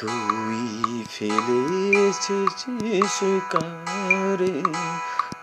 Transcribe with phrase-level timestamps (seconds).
[0.00, 4.62] তুই ফেলে এসেছিস কারে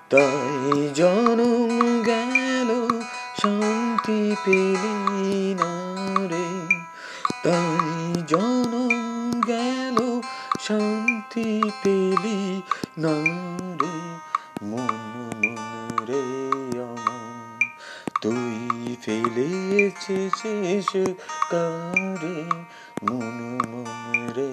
[0.10, 3.00] তাই জনম গেল,
[3.42, 5.91] শান্তি পেলি না।
[11.84, 12.62] পেলি
[12.98, 13.14] না
[14.64, 14.92] মন
[15.42, 16.24] মন রে
[16.84, 17.62] আমার
[18.22, 19.48] তুই ফেলে
[19.82, 20.90] এসেছিস
[21.52, 22.38] কারে
[23.04, 23.38] মন
[23.70, 24.52] মন রে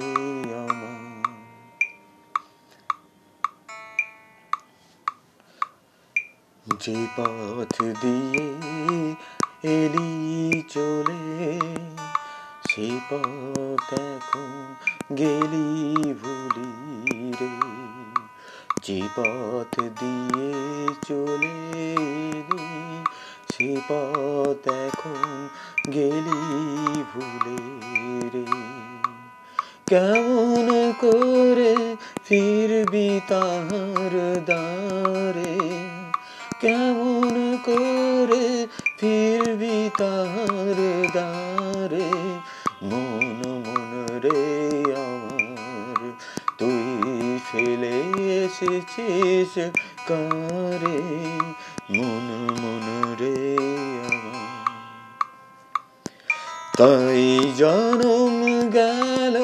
[6.84, 8.46] যে পথ দিয়ে
[9.62, 11.22] এলি চলে,
[12.68, 14.74] সে পথ এখন
[15.16, 15.67] গেলি
[18.88, 20.52] যে পথ দিয়ে
[21.08, 21.58] চলে
[23.52, 25.48] সে পথ এখন
[25.92, 26.42] গেলি
[27.10, 27.58] ভুলে
[28.34, 28.44] রে।
[29.86, 35.54] কেমন করে ফিরবি তাহার দ্বারে,
[36.60, 38.66] কেমন করে
[38.98, 40.78] ফিরবি তাহার
[41.12, 41.47] দ্বারে।
[47.52, 47.96] ফেলে
[48.34, 49.70] এসেছিস
[50.08, 51.00] কারে?
[51.90, 52.26] মন
[52.60, 53.56] মন রে
[56.78, 59.36] তাই জনম গেল,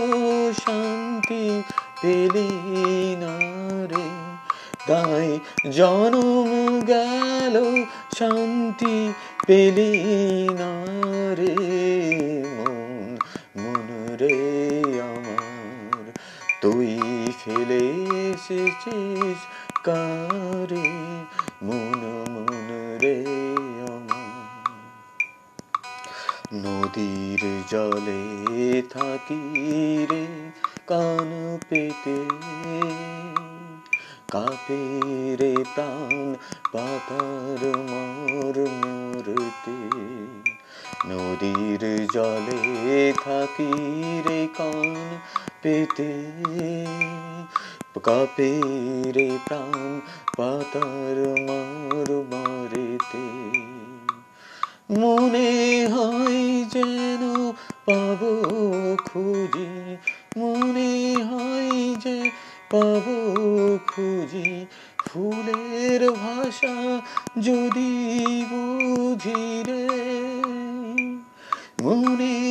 [0.52, 1.62] শান্তি
[2.02, 3.38] পেলি না
[3.86, 4.08] রে।
[4.86, 5.38] তাই
[5.72, 7.84] জনম গেল,
[8.18, 9.12] শান্তি
[9.46, 10.72] পেলি না
[11.34, 11.54] রে।
[12.56, 13.18] মন
[13.62, 14.36] মন রে
[15.00, 16.12] আমার।
[16.60, 17.78] তুই ফেলে
[18.30, 19.38] এসেছিস
[19.84, 20.90] কারে?
[21.62, 23.24] মন মন রে
[26.54, 30.50] নদীর জলে থাকি রে
[30.86, 32.24] কান পেতে।
[34.30, 35.00] কাপে
[35.36, 36.34] রে প্রাণ
[36.72, 39.88] পাতার মর মরতে।
[41.06, 43.72] নদীর জলে থাকি
[44.26, 45.18] রে কান
[45.64, 46.12] পেতে
[48.02, 48.52] কাপে
[49.46, 50.00] প্রাণ
[50.36, 53.24] পাতার মর মরেতে।
[54.90, 55.50] মনে
[55.94, 57.22] হয় যেন
[57.86, 58.20] পাব
[59.04, 59.72] খুঁজি,
[60.36, 60.92] মনে
[61.30, 62.30] হয় যে
[62.70, 63.04] পাব
[63.86, 64.66] খুঁজি।
[65.06, 66.76] ফুলের ভাষা
[67.40, 67.92] যদি
[68.50, 69.88] বুঝি রে,
[71.82, 72.43] মনে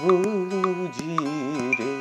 [0.00, 1.18] বুঝি
[1.78, 1.98] রে।